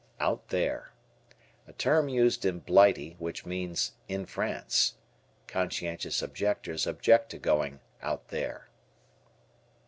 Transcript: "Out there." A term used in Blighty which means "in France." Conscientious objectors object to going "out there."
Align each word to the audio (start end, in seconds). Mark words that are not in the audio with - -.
"Out 0.19 0.47
there." 0.47 0.93
A 1.67 1.73
term 1.73 2.09
used 2.09 2.43
in 2.43 2.57
Blighty 2.57 3.15
which 3.19 3.45
means 3.45 3.91
"in 4.07 4.25
France." 4.25 4.95
Conscientious 5.45 6.23
objectors 6.23 6.87
object 6.87 7.29
to 7.29 7.37
going 7.37 7.81
"out 8.01 8.29
there." 8.29 8.69